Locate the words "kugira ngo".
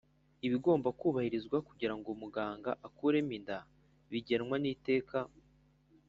1.67-2.09